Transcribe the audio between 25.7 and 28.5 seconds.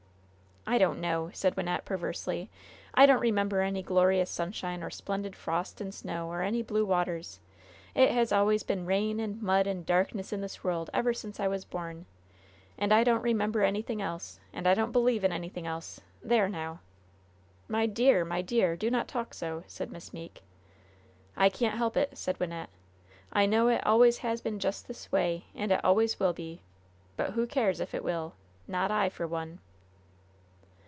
it always will be. But who cares if it will?